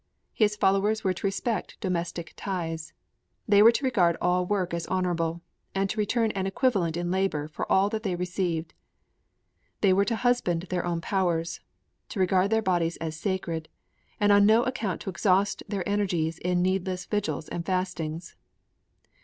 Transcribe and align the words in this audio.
His 0.33 0.55
followers 0.55 1.03
were 1.03 1.13
to 1.13 1.27
respect 1.27 1.79
domestic 1.79 2.33
ties; 2.35 2.91
they 3.47 3.61
were 3.61 3.71
to 3.71 3.85
regard 3.85 4.17
all 4.19 4.47
work 4.47 4.73
as 4.73 4.87
honorable, 4.87 5.43
and 5.75 5.87
to 5.91 5.99
return 5.99 6.31
an 6.31 6.47
equivalent 6.47 6.97
in 6.97 7.11
labor 7.11 7.47
for 7.47 7.71
all 7.71 7.87
that 7.89 8.01
they 8.01 8.15
received. 8.15 8.73
They 9.81 9.93
were 9.93 10.05
to 10.05 10.15
husband 10.15 10.63
their 10.71 10.85
own 10.87 11.01
powers; 11.01 11.59
to 12.09 12.19
regard 12.19 12.49
their 12.49 12.63
bodies 12.63 12.97
as 12.97 13.15
sacred, 13.15 13.69
and 14.19 14.31
on 14.31 14.43
no 14.47 14.63
account 14.63 15.01
to 15.01 15.11
exhaust 15.11 15.61
their 15.67 15.87
energies 15.87 16.39
in 16.39 16.63
needless 16.63 17.05
vigils 17.05 17.47
and 17.47 17.63
fastings. 17.63 18.35